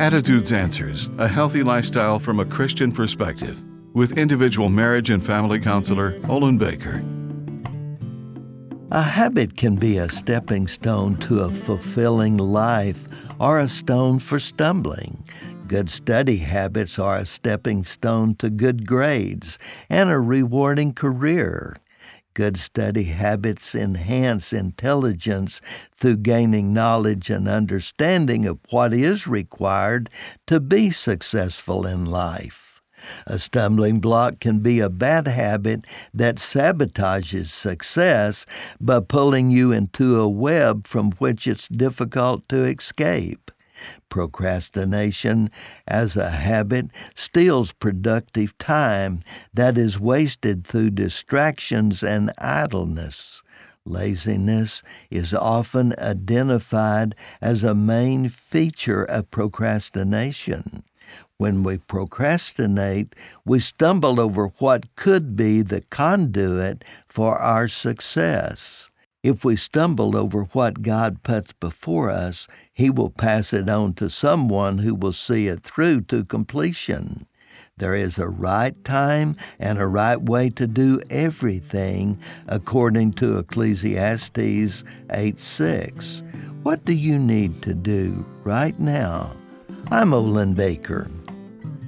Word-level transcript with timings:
Attitudes 0.00 0.50
Answers 0.50 1.08
A 1.18 1.28
Healthy 1.28 1.62
Lifestyle 1.62 2.18
from 2.18 2.40
a 2.40 2.44
Christian 2.44 2.90
Perspective 2.90 3.62
with 3.92 4.18
individual 4.18 4.68
marriage 4.68 5.10
and 5.10 5.24
family 5.24 5.60
counselor 5.60 6.18
Olin 6.28 6.58
Baker. 6.58 7.00
A 8.90 9.00
habit 9.00 9.56
can 9.56 9.76
be 9.76 9.98
a 9.98 10.08
stepping 10.08 10.66
stone 10.66 11.16
to 11.18 11.42
a 11.42 11.50
fulfilling 11.50 12.36
life 12.38 13.06
or 13.38 13.60
a 13.60 13.68
stone 13.68 14.18
for 14.18 14.40
stumbling. 14.40 15.24
Good 15.68 15.88
study 15.88 16.38
habits 16.38 16.98
are 16.98 17.18
a 17.18 17.24
stepping 17.24 17.84
stone 17.84 18.34
to 18.36 18.50
good 18.50 18.88
grades 18.88 19.60
and 19.88 20.10
a 20.10 20.18
rewarding 20.18 20.92
career. 20.92 21.76
Good 22.34 22.56
study 22.56 23.04
habits 23.04 23.76
enhance 23.76 24.52
intelligence 24.52 25.60
through 25.96 26.16
gaining 26.16 26.74
knowledge 26.74 27.30
and 27.30 27.46
understanding 27.48 28.44
of 28.44 28.58
what 28.70 28.92
is 28.92 29.28
required 29.28 30.10
to 30.48 30.58
be 30.58 30.90
successful 30.90 31.86
in 31.86 32.04
life. 32.04 32.82
A 33.24 33.38
stumbling 33.38 34.00
block 34.00 34.40
can 34.40 34.58
be 34.58 34.80
a 34.80 34.90
bad 34.90 35.28
habit 35.28 35.86
that 36.12 36.36
sabotages 36.36 37.50
success 37.50 38.46
by 38.80 38.98
pulling 38.98 39.50
you 39.50 39.70
into 39.70 40.20
a 40.20 40.28
web 40.28 40.88
from 40.88 41.12
which 41.12 41.46
it's 41.46 41.68
difficult 41.68 42.48
to 42.48 42.64
escape. 42.64 43.52
Procrastination, 44.08 45.50
as 45.86 46.16
a 46.16 46.30
habit, 46.30 46.86
steals 47.14 47.72
productive 47.72 48.56
time 48.58 49.20
that 49.52 49.76
is 49.76 49.98
wasted 49.98 50.66
through 50.66 50.90
distractions 50.90 52.02
and 52.02 52.32
idleness. 52.38 53.42
Laziness 53.86 54.82
is 55.10 55.34
often 55.34 55.94
identified 55.98 57.14
as 57.42 57.64
a 57.64 57.74
main 57.74 58.30
feature 58.30 59.04
of 59.04 59.30
procrastination. 59.30 60.84
When 61.36 61.62
we 61.62 61.78
procrastinate, 61.78 63.14
we 63.44 63.58
stumble 63.58 64.18
over 64.20 64.52
what 64.58 64.94
could 64.96 65.36
be 65.36 65.60
the 65.60 65.82
conduit 65.82 66.84
for 67.08 67.36
our 67.38 67.68
success. 67.68 68.88
If 69.24 69.42
we 69.42 69.56
stumble 69.56 70.18
over 70.18 70.42
what 70.52 70.82
God 70.82 71.22
puts 71.22 71.54
before 71.54 72.10
us, 72.10 72.46
He 72.74 72.90
will 72.90 73.08
pass 73.08 73.54
it 73.54 73.70
on 73.70 73.94
to 73.94 74.10
someone 74.10 74.76
who 74.76 74.94
will 74.94 75.12
see 75.12 75.48
it 75.48 75.62
through 75.62 76.02
to 76.02 76.26
completion. 76.26 77.26
There 77.78 77.94
is 77.94 78.18
a 78.18 78.28
right 78.28 78.74
time 78.84 79.36
and 79.58 79.78
a 79.78 79.86
right 79.86 80.20
way 80.20 80.50
to 80.50 80.66
do 80.66 81.00
everything, 81.08 82.18
according 82.48 83.14
to 83.14 83.38
Ecclesiastes 83.38 84.84
8 85.10 85.40
6. 85.40 86.22
What 86.62 86.84
do 86.84 86.92
you 86.92 87.18
need 87.18 87.62
to 87.62 87.72
do 87.72 88.26
right 88.44 88.78
now? 88.78 89.34
I'm 89.90 90.12
Olin 90.12 90.52
Baker. 90.52 91.10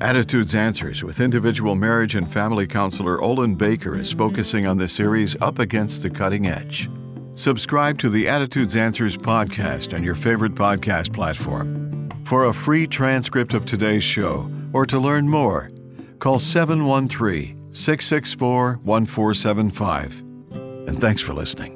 Attitudes 0.00 0.54
Answers 0.54 1.04
with 1.04 1.20
individual 1.20 1.74
marriage 1.74 2.14
and 2.14 2.32
family 2.32 2.66
counselor 2.66 3.20
Olin 3.20 3.56
Baker 3.56 3.94
is 3.94 4.10
focusing 4.10 4.66
on 4.66 4.78
the 4.78 4.88
series 4.88 5.36
Up 5.42 5.58
Against 5.58 6.02
the 6.02 6.08
Cutting 6.08 6.46
Edge. 6.46 6.88
Subscribe 7.36 7.98
to 7.98 8.08
the 8.08 8.28
Attitudes 8.28 8.76
Answers 8.76 9.14
podcast 9.14 9.92
on 9.94 10.02
your 10.02 10.14
favorite 10.14 10.54
podcast 10.54 11.12
platform. 11.12 12.08
For 12.24 12.46
a 12.46 12.54
free 12.54 12.86
transcript 12.86 13.52
of 13.52 13.66
today's 13.66 14.02
show 14.02 14.50
or 14.72 14.86
to 14.86 14.98
learn 14.98 15.28
more, 15.28 15.70
call 16.18 16.38
713 16.38 17.74
664 17.74 18.80
1475. 18.82 20.20
And 20.88 20.98
thanks 20.98 21.20
for 21.20 21.34
listening. 21.34 21.75